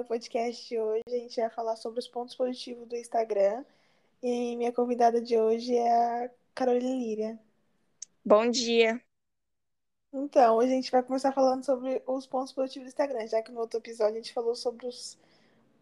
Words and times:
o 0.00 0.04
podcast 0.04 0.68
de 0.68 0.78
hoje. 0.78 1.02
A 1.06 1.10
gente 1.10 1.40
vai 1.40 1.50
falar 1.50 1.76
sobre 1.76 2.00
os 2.00 2.08
pontos 2.08 2.34
positivos 2.34 2.86
do 2.88 2.96
Instagram. 2.96 3.64
E 4.22 4.56
minha 4.56 4.72
convidada 4.72 5.20
de 5.20 5.38
hoje 5.38 5.76
é 5.76 6.24
a 6.24 6.30
Carolina 6.54 6.94
Líria. 6.94 7.38
Bom 8.24 8.50
dia. 8.50 9.00
Então, 10.12 10.56
hoje 10.56 10.72
a 10.72 10.74
gente 10.74 10.90
vai 10.90 11.02
começar 11.02 11.32
falando 11.32 11.64
sobre 11.64 12.02
os 12.06 12.26
pontos 12.26 12.52
positivos 12.52 12.88
do 12.88 12.90
Instagram, 12.90 13.26
já 13.26 13.42
que 13.42 13.52
no 13.52 13.60
outro 13.60 13.78
episódio 13.78 14.14
a 14.14 14.16
gente 14.16 14.32
falou 14.32 14.54
sobre 14.54 14.86
os 14.86 15.16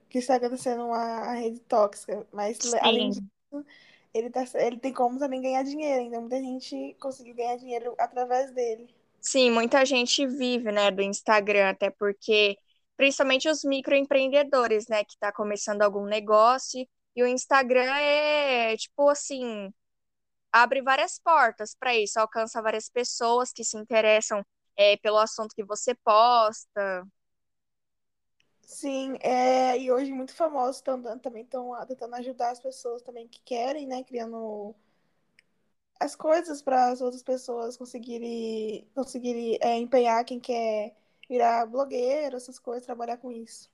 que 0.08 0.18
o 0.18 0.20
Instagram 0.20 0.54
está 0.54 0.70
sendo 0.70 0.86
uma 0.86 1.32
rede 1.32 1.60
tóxica. 1.60 2.26
Mas 2.32 2.58
Sim. 2.58 2.78
além 2.80 3.10
disso, 3.10 3.66
ele, 4.12 4.30
tá, 4.30 4.44
ele 4.54 4.78
tem 4.78 4.92
como 4.92 5.18
também 5.18 5.40
ganhar 5.40 5.62
dinheiro. 5.62 6.02
Então, 6.02 6.20
muita 6.20 6.40
gente 6.40 6.96
conseguiu 7.00 7.34
ganhar 7.34 7.56
dinheiro 7.56 7.94
através 7.98 8.50
dele. 8.52 8.88
Sim, 9.20 9.50
muita 9.50 9.84
gente 9.84 10.26
vive, 10.26 10.70
né, 10.70 10.90
do 10.90 11.02
Instagram, 11.02 11.70
até 11.70 11.90
porque, 11.90 12.56
principalmente 12.98 13.48
os 13.48 13.62
microempreendedores, 13.62 14.88
né, 14.88 15.04
que 15.04 15.12
está 15.12 15.32
começando 15.32 15.82
algum 15.82 16.04
negócio, 16.04 16.84
e 17.14 17.22
o 17.22 17.26
Instagram 17.28 17.94
é, 17.96 18.76
tipo 18.76 19.08
assim, 19.08 19.72
abre 20.52 20.82
várias 20.82 21.18
portas 21.18 21.76
para 21.78 21.94
isso, 21.94 22.18
alcança 22.18 22.60
várias 22.60 22.90
pessoas 22.90 23.52
que 23.52 23.64
se 23.64 23.78
interessam 23.78 24.44
é, 24.76 24.96
pelo 24.96 25.16
assunto 25.18 25.54
que 25.54 25.64
você 25.64 25.94
posta. 26.04 27.06
Sim, 28.62 29.16
é, 29.20 29.78
e 29.78 29.90
hoje 29.92 30.10
muito 30.12 30.34
famosos 30.34 30.80
tão, 30.80 31.00
também 31.20 31.44
estão 31.44 31.72
tentando 31.86 32.16
ajudar 32.16 32.50
as 32.50 32.60
pessoas 32.60 33.00
também 33.00 33.28
que 33.28 33.40
querem, 33.42 33.86
né, 33.86 34.02
criando 34.02 34.74
as 36.00 36.16
coisas 36.16 36.60
para 36.60 36.90
as 36.90 37.00
outras 37.00 37.22
pessoas 37.22 37.76
conseguirem, 37.76 38.88
conseguirem 38.92 39.56
é, 39.60 39.76
empenhar 39.76 40.24
quem 40.24 40.40
quer 40.40 40.96
virar 41.28 41.66
blogueiro, 41.66 42.36
essas 42.36 42.58
coisas, 42.58 42.86
trabalhar 42.86 43.18
com 43.18 43.30
isso. 43.30 43.70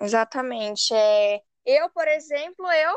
Exatamente. 0.00 0.94
É, 0.94 1.42
eu, 1.64 1.90
por 1.90 2.06
exemplo, 2.08 2.70
eu, 2.70 2.96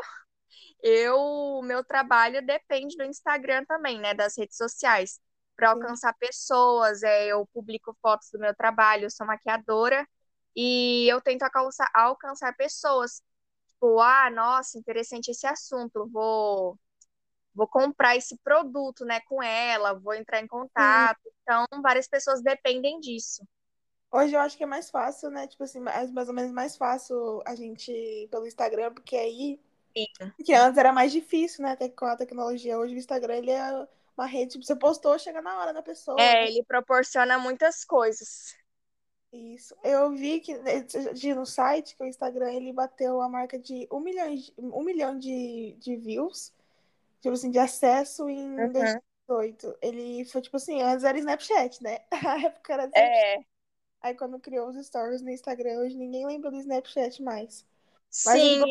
eu, 0.82 1.62
meu 1.62 1.84
trabalho 1.84 2.44
depende 2.44 2.96
do 2.96 3.04
Instagram 3.04 3.64
também, 3.66 4.00
né, 4.00 4.14
das 4.14 4.36
redes 4.36 4.56
sociais, 4.56 5.20
para 5.56 5.70
alcançar 5.70 6.14
pessoas. 6.14 7.02
É, 7.02 7.28
eu 7.28 7.46
publico 7.52 7.96
fotos 8.02 8.30
do 8.30 8.38
meu 8.38 8.54
trabalho, 8.54 9.04
eu 9.04 9.10
sou 9.10 9.26
maquiadora 9.26 10.06
e 10.54 11.06
eu 11.08 11.20
tento 11.20 11.42
alcançar, 11.42 11.90
alcançar 11.94 12.56
pessoas. 12.56 13.22
Tipo, 13.68 14.00
ah, 14.00 14.30
nossa, 14.30 14.78
interessante 14.78 15.30
esse 15.30 15.46
assunto, 15.46 16.08
vou 16.10 16.78
vou 17.54 17.66
comprar 17.66 18.14
esse 18.16 18.36
produto, 18.44 19.04
né, 19.06 19.20
com 19.22 19.42
ela, 19.42 19.94
vou 19.98 20.12
entrar 20.12 20.40
em 20.40 20.46
contato. 20.46 21.22
Sim. 21.22 21.30
Então, 21.42 21.64
várias 21.82 22.06
pessoas 22.06 22.42
dependem 22.42 23.00
disso. 23.00 23.42
Hoje 24.16 24.34
eu 24.34 24.40
acho 24.40 24.56
que 24.56 24.64
é 24.64 24.66
mais 24.66 24.90
fácil, 24.90 25.30
né? 25.30 25.46
Tipo 25.46 25.64
assim, 25.64 25.80
mais, 25.80 26.10
mais 26.10 26.28
ou 26.28 26.34
menos 26.34 26.52
mais 26.52 26.76
fácil 26.76 27.42
a 27.44 27.54
gente 27.54 28.28
pelo 28.30 28.46
Instagram, 28.46 28.92
porque 28.92 29.16
aí. 29.16 29.60
Sim. 29.96 30.06
Porque 30.36 30.52
antes 30.52 30.78
era 30.78 30.92
mais 30.92 31.12
difícil, 31.12 31.62
né? 31.64 31.76
Com 31.96 32.06
a 32.06 32.16
tecnologia. 32.16 32.78
Hoje 32.78 32.94
o 32.94 32.98
Instagram 32.98 33.36
ele 33.36 33.50
é 33.50 33.88
uma 34.16 34.26
rede, 34.26 34.52
tipo, 34.52 34.64
você 34.64 34.76
postou, 34.76 35.18
chega 35.18 35.42
na 35.42 35.58
hora 35.58 35.72
da 35.72 35.82
pessoa. 35.82 36.20
É, 36.20 36.32
né? 36.32 36.48
ele 36.48 36.64
proporciona 36.64 37.38
muitas 37.38 37.84
coisas. 37.84 38.54
Isso. 39.32 39.76
Eu 39.82 40.10
vi 40.12 40.40
que 40.40 40.58
de, 41.12 41.34
no 41.34 41.44
site 41.44 41.96
que 41.96 42.02
o 42.02 42.06
Instagram 42.06 42.52
ele 42.52 42.72
bateu 42.72 43.20
a 43.20 43.28
marca 43.28 43.58
de 43.58 43.86
um 43.92 44.00
milhão, 44.00 44.34
um 44.58 44.82
milhão 44.82 45.18
de, 45.18 45.76
de 45.78 45.96
views 45.96 46.54
tipo 47.26 47.34
assim, 47.34 47.50
de 47.50 47.58
acesso 47.58 48.28
em 48.28 48.58
uhum. 48.58 48.72
2018. 48.72 49.78
Ele 49.82 50.24
foi, 50.26 50.40
tipo 50.40 50.56
assim, 50.56 50.82
antes 50.82 51.04
era 51.04 51.18
Snapchat, 51.18 51.82
né? 51.82 51.98
A 52.10 52.40
época 52.40 52.72
era 52.72 52.84
Snapchat. 52.84 53.42
É. 53.42 53.55
Aí 54.00 54.14
quando 54.14 54.38
criou 54.38 54.68
os 54.68 54.86
stories 54.86 55.22
no 55.22 55.30
Instagram, 55.30 55.80
hoje 55.80 55.96
ninguém 55.96 56.26
lembra 56.26 56.50
do 56.50 56.58
Snapchat 56.58 57.22
mais. 57.22 57.64
Mas 58.24 58.40
Sim, 58.40 58.62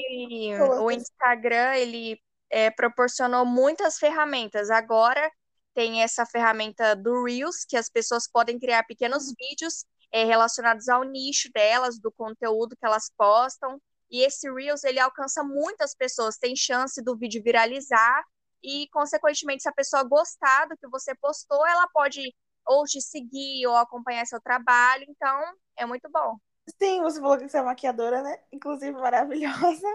o 0.81 0.89
Instagram, 0.89 1.75
ele 1.75 2.19
é, 2.49 2.71
proporcionou 2.71 3.45
muitas 3.45 3.97
ferramentas. 3.97 4.69
Agora 4.69 5.31
tem 5.73 6.01
essa 6.01 6.25
ferramenta 6.25 6.95
do 6.95 7.23
Reels, 7.23 7.65
que 7.67 7.75
as 7.75 7.89
pessoas 7.89 8.29
podem 8.31 8.57
criar 8.57 8.83
pequenos 8.83 9.33
vídeos 9.37 9.85
é, 10.11 10.23
relacionados 10.23 10.87
ao 10.87 11.03
nicho 11.03 11.49
delas, 11.53 11.99
do 11.99 12.11
conteúdo 12.11 12.75
que 12.77 12.85
elas 12.85 13.11
postam. 13.17 13.79
E 14.09 14.21
esse 14.21 14.49
Reels, 14.49 14.83
ele 14.83 14.99
alcança 14.99 15.43
muitas 15.43 15.93
pessoas, 15.93 16.37
tem 16.37 16.55
chance 16.55 17.01
do 17.03 17.17
vídeo 17.17 17.43
viralizar 17.43 18.23
e, 18.63 18.87
consequentemente, 18.91 19.63
se 19.63 19.69
a 19.69 19.73
pessoa 19.73 20.03
gostar 20.03 20.65
do 20.67 20.77
que 20.77 20.87
você 20.87 21.13
postou, 21.15 21.67
ela 21.67 21.87
pode 21.93 22.33
ou 22.67 22.83
te 22.85 23.01
seguir 23.01 23.67
ou 23.67 23.75
acompanhar 23.75 24.25
seu 24.25 24.41
trabalho. 24.41 25.05
Então, 25.07 25.39
é 25.77 25.85
muito 25.85 26.09
bom. 26.11 26.37
Sim, 26.81 27.01
você 27.01 27.19
falou 27.19 27.37
que 27.37 27.47
você 27.47 27.57
é 27.57 27.61
maquiadora, 27.61 28.21
né? 28.21 28.39
Inclusive, 28.51 28.91
maravilhosa. 28.99 29.87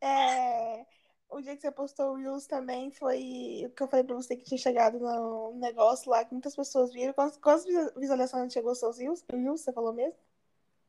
É... 0.00 0.86
O 1.28 1.40
dia 1.40 1.56
que 1.56 1.62
você 1.62 1.72
postou 1.72 2.12
o 2.12 2.16
Reels 2.16 2.46
também 2.46 2.92
foi 2.92 3.64
o 3.66 3.70
que 3.70 3.82
eu 3.82 3.88
falei 3.88 4.04
pra 4.04 4.14
você 4.14 4.36
que 4.36 4.44
tinha 4.44 4.58
chegado 4.58 5.00
no 5.00 5.54
negócio 5.56 6.10
lá, 6.10 6.24
que 6.24 6.32
muitas 6.32 6.54
pessoas 6.54 6.92
viram. 6.92 7.12
Quantas, 7.12 7.36
quantas 7.38 7.64
visualizações 7.96 8.52
chegou 8.52 8.74
seus 8.74 8.98
Reels? 8.98 9.24
O 9.32 9.36
Reels, 9.36 9.62
você 9.62 9.72
falou 9.72 9.92
mesmo? 9.92 10.18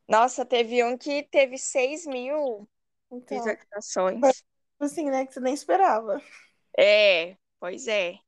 Nossa, 0.08 0.44
teve 0.44 0.84
um 0.84 0.96
que 0.96 1.24
teve 1.24 1.58
6 1.58 2.06
mil 2.06 2.68
então, 3.10 3.38
visualizações. 3.38 4.44
Assim, 4.78 5.10
né? 5.10 5.26
Que 5.26 5.34
você 5.34 5.40
nem 5.40 5.54
esperava. 5.54 6.22
É, 6.78 7.36
pois 7.58 7.88
é. 7.88 8.18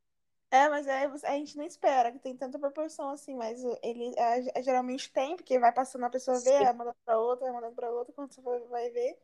É, 0.50 0.68
mas 0.68 0.86
é, 0.86 1.04
a 1.04 1.32
gente 1.32 1.56
não 1.58 1.64
espera 1.64 2.10
que 2.10 2.18
tem 2.18 2.34
tanta 2.34 2.58
proporção 2.58 3.10
assim, 3.10 3.34
mas 3.34 3.62
ele 3.82 4.14
é, 4.16 4.62
geralmente 4.62 5.12
tem, 5.12 5.36
porque 5.36 5.58
vai 5.58 5.72
passando 5.72 6.04
a 6.04 6.10
pessoa 6.10 6.40
ver, 6.40 6.64
vai 6.64 6.72
mandando 6.72 6.96
pra 7.04 7.18
outra, 7.18 7.44
vai 7.44 7.54
mandando 7.54 7.74
pra 7.74 7.90
outra, 7.90 8.14
quando 8.14 8.32
você 8.32 8.40
vai 8.70 8.88
ver. 8.90 9.18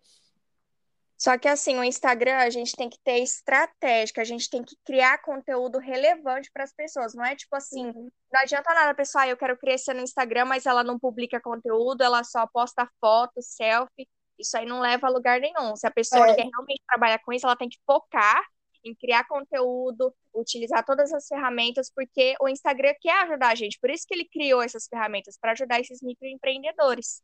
Só 1.17 1.39
que 1.39 1.49
assim, 1.49 1.79
o 1.79 1.85
Instagram 1.85 2.37
a 2.37 2.51
gente 2.51 2.77
tem 2.77 2.91
que 2.91 2.99
ter 3.03 3.21
estratégia, 3.21 4.13
a 4.19 4.25
gente 4.25 4.51
tem 4.51 4.63
que 4.63 4.77
criar 4.85 5.23
conteúdo 5.23 5.79
relevante 5.79 6.51
para 6.53 6.65
as 6.65 6.73
pessoas. 6.75 7.15
Não 7.15 7.25
é 7.25 7.35
tipo 7.35 7.57
assim, 7.57 7.87
uhum. 7.87 8.11
não 8.31 8.41
adianta 8.43 8.75
nada, 8.75 8.95
pessoal, 8.95 9.25
eu 9.25 9.37
quero 9.37 9.57
crescer 9.57 9.95
no 9.95 10.03
Instagram, 10.03 10.45
mas 10.45 10.67
ela 10.67 10.85
não 10.85 10.99
publica 10.99 11.41
conteúdo, 11.41 12.03
ela 12.03 12.23
só 12.23 12.47
posta 12.47 12.87
foto, 13.01 13.41
selfie. 13.41 14.07
Isso 14.39 14.59
aí 14.59 14.67
não 14.67 14.81
leva 14.81 15.07
a 15.07 15.11
lugar 15.11 15.41
nenhum. 15.41 15.75
Se 15.77 15.87
a 15.87 15.91
pessoa 15.91 16.29
é. 16.29 16.35
quer 16.35 16.49
realmente 16.51 16.83
trabalhar 16.87 17.21
com 17.21 17.33
isso, 17.33 17.47
ela 17.47 17.57
tem 17.57 17.69
que 17.69 17.79
focar 17.87 18.45
em 18.85 18.95
criar 18.95 19.27
conteúdo, 19.27 20.15
utilizar 20.35 20.85
todas 20.85 21.13
as 21.13 21.27
ferramentas, 21.27 21.91
porque 21.91 22.35
o 22.41 22.49
Instagram 22.49 22.95
quer 23.01 23.23
ajudar 23.23 23.53
a 23.53 23.55
gente. 23.55 23.79
Por 23.81 23.91
isso 23.91 24.07
que 24.07 24.15
ele 24.15 24.29
criou 24.29 24.63
essas 24.63 24.87
ferramentas, 24.87 25.39
para 25.39 25.53
ajudar 25.53 25.81
esses 25.81 26.03
microempreendedores. 26.03 27.23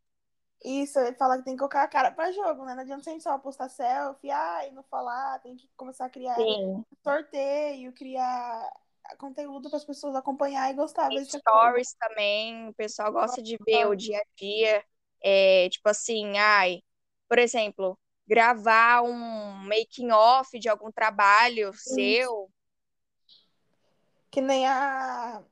Isso, 0.63 0.99
ele 0.99 1.15
fala 1.15 1.37
que 1.37 1.43
tem 1.43 1.53
que 1.53 1.59
colocar 1.59 1.83
a 1.83 1.87
cara 1.87 2.11
para 2.11 2.31
jogo, 2.31 2.65
né? 2.65 2.75
Não 2.75 2.81
adianta 2.81 3.09
a 3.09 3.13
gente 3.13 3.23
só 3.23 3.37
postar 3.39 3.67
selfie, 3.67 4.29
ah, 4.29 4.67
e 4.67 4.71
não 4.71 4.83
falar, 4.83 5.39
tem 5.39 5.55
que 5.55 5.67
começar 5.75 6.05
a 6.05 6.09
criar 6.09 6.35
Sim. 6.35 6.83
sorteio, 7.03 7.93
criar 7.93 8.71
conteúdo 9.17 9.69
para 9.69 9.77
as 9.77 9.85
pessoas 9.85 10.15
acompanhar 10.15 10.69
e 10.69 10.75
gostar. 10.75 11.09
Stories 11.11 11.93
também, 11.99 12.69
o 12.69 12.73
pessoal 12.73 13.11
gosta 13.11 13.41
de 13.41 13.57
ver 13.65 13.87
o 13.87 13.95
dia 13.95 14.19
a 14.19 14.23
dia, 14.35 14.83
é, 15.23 15.67
tipo 15.69 15.89
assim, 15.89 16.37
ai, 16.37 16.81
por 17.27 17.39
exemplo, 17.39 17.97
gravar 18.31 19.03
um 19.03 19.55
making 19.67 20.09
off 20.09 20.57
de 20.57 20.69
algum 20.69 20.89
trabalho 20.89 21.71
Isso. 21.71 21.93
seu. 21.93 22.49
Que 24.31 24.39
nem 24.39 24.65
a, 24.65 25.43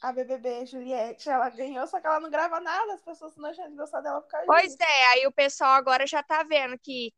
a 0.00 0.12
BBB 0.12 0.64
Juliette, 0.66 1.28
ela 1.28 1.50
ganhou, 1.50 1.84
só 1.88 2.00
que 2.00 2.06
ela 2.06 2.20
não 2.20 2.30
grava 2.30 2.60
nada, 2.60 2.94
as 2.94 3.02
pessoas 3.02 3.34
não 3.34 3.42
deixam 3.42 3.68
de 3.68 3.74
gostar 3.74 4.00
dela 4.02 4.20
por 4.20 4.30
causa 4.30 4.46
Pois 4.46 4.68
disso. 4.68 4.76
é, 4.80 5.06
aí 5.14 5.26
o 5.26 5.32
pessoal 5.32 5.72
agora 5.72 6.06
já 6.06 6.22
tá 6.22 6.44
vendo 6.44 6.78
que, 6.78 7.12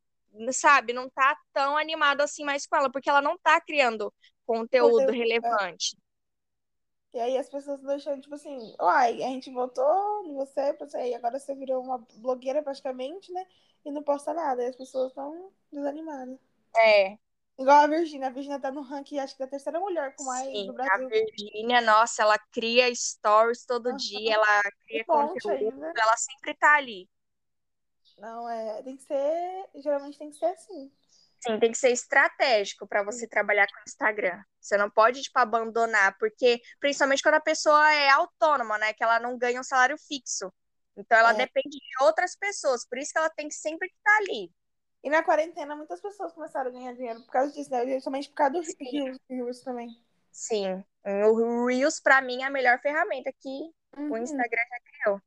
sabe, 0.53 0.95
não 0.95 1.11
tá 1.11 1.37
tão 1.53 1.77
animado 1.77 2.23
assim 2.23 2.43
mais 2.43 2.67
com 2.67 2.77
ela, 2.77 2.91
porque 2.91 3.11
ela 3.11 3.21
não 3.21 3.37
tá 3.37 3.61
criando 3.61 4.11
conteúdo, 4.47 4.93
conteúdo 4.93 5.13
é. 5.13 5.19
relevante. 5.19 5.99
É. 5.99 6.10
E 7.13 7.19
aí 7.19 7.37
as 7.37 7.49
pessoas 7.49 7.81
deixando, 7.81 8.23
tipo 8.23 8.35
assim, 8.35 8.75
uai, 8.81 9.23
a 9.23 9.27
gente 9.29 9.51
votou 9.51 10.25
em 10.25 10.35
você, 10.35 10.73
você, 10.75 11.15
agora 11.15 11.39
você 11.39 11.55
virou 11.55 11.83
uma 11.83 11.99
blogueira 12.17 12.63
praticamente, 12.63 13.33
né? 13.33 13.45
e 13.85 13.91
não 13.91 14.03
posta 14.03 14.33
nada. 14.33 14.63
E 14.63 14.67
as 14.67 14.77
pessoas 14.77 15.09
estão 15.09 15.51
desanimadas. 15.73 16.39
É. 16.77 17.19
Igual 17.59 17.83
a 17.83 17.87
Virgínia. 17.87 18.29
A 18.29 18.31
Virgínia 18.31 18.61
tá 18.61 18.71
no 18.71 18.83
ranking, 18.83 19.19
acho 19.19 19.35
que 19.35 19.41
da 19.41 19.47
terceira 19.47 19.79
mulher 19.79 20.15
com 20.17 20.25
mais 20.25 20.47
Sim, 20.47 20.67
do 20.67 20.73
Brasil. 20.73 21.07
A 21.07 21.09
Virgínia, 21.09 21.81
nossa, 21.81 22.23
ela 22.23 22.39
cria 22.39 22.95
stories 22.95 23.65
todo 23.67 23.91
uhum. 23.91 23.97
dia, 23.97 24.35
ela 24.35 24.63
cria 24.87 25.05
conteúdo, 25.05 25.53
ainda. 25.53 25.93
ela 25.97 26.17
sempre 26.17 26.55
tá 26.55 26.77
ali. 26.77 27.09
Não, 28.19 28.49
é. 28.49 28.83
Tem 28.83 28.97
que 28.97 29.03
ser. 29.03 29.69
Geralmente 29.77 30.19
tem 30.19 30.31
que 30.31 30.37
ser 30.37 30.47
assim. 30.47 30.91
Sim, 31.41 31.59
tem 31.59 31.73
que 31.73 31.79
ser 31.79 31.91
estratégico 31.91 32.87
para 32.87 33.03
você 33.03 33.27
trabalhar 33.27 33.67
com 33.67 33.81
o 33.81 33.85
Instagram. 33.87 34.43
Você 34.61 34.77
não 34.77 34.91
pode, 34.91 35.23
tipo, 35.23 35.39
abandonar, 35.39 36.17
porque 36.19 36.61
principalmente 36.79 37.23
quando 37.23 37.37
a 37.37 37.41
pessoa 37.41 37.93
é 37.93 38.11
autônoma, 38.11 38.77
né? 38.77 38.93
Que 38.93 39.03
ela 39.03 39.19
não 39.19 39.39
ganha 39.39 39.61
um 39.61 39.65
salário 39.65 39.97
fixo. 39.99 40.53
Então 40.97 41.17
ela 41.17 41.33
é. 41.33 41.35
depende 41.35 41.79
de 41.79 42.05
outras 42.05 42.37
pessoas, 42.37 42.87
por 42.87 42.99
isso 42.99 43.13
que 43.13 43.19
ela 43.19 43.31
tem 43.31 43.49
que 43.49 43.55
sempre 43.55 43.89
estar 43.89 44.17
ali. 44.19 44.53
E 45.03 45.09
na 45.09 45.23
quarentena 45.23 45.75
muitas 45.75 46.01
pessoas 46.01 46.33
começaram 46.33 46.69
a 46.69 46.73
ganhar 46.73 46.93
dinheiro 46.93 47.23
por 47.23 47.33
causa 47.33 47.53
disso, 47.53 47.71
né? 47.71 48.01
Somente 48.01 48.29
por 48.29 48.35
causa 48.35 48.53
do 48.53 48.61
Reels, 48.61 49.19
Reels 49.29 49.61
também. 49.61 49.89
Sim, 50.31 50.85
o 51.05 51.67
Reels 51.67 52.01
para 52.01 52.21
mim 52.21 52.43
é 52.43 52.47
a 52.47 52.51
melhor 52.51 52.79
ferramenta 52.81 53.33
que 53.33 53.73
uhum. 53.97 54.13
o 54.13 54.19
Instagram 54.19 54.63
já 54.69 54.81
criou. 54.81 55.23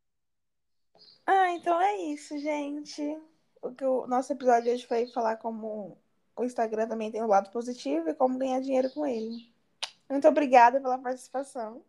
Ah, 1.26 1.52
então 1.52 1.82
é 1.82 1.98
isso, 1.98 2.38
gente. 2.38 3.02
O 3.62 3.74
que 3.74 3.84
o 3.84 4.06
nosso 4.06 4.32
episódio 4.32 4.72
hoje 4.72 4.86
foi 4.86 5.08
falar 5.08 5.38
como 5.38 5.98
o 6.36 6.44
Instagram 6.44 6.88
também 6.88 7.12
tem 7.12 7.22
um 7.22 7.28
lado 7.28 7.52
positivo 7.52 8.10
e 8.10 8.14
como 8.14 8.38
ganhar 8.38 8.60
dinheiro 8.60 8.90
com 8.92 9.06
ele. 9.06 9.52
Muito 10.10 10.28
obrigada 10.28 10.80
pela 10.82 10.98
participação. 10.98 11.84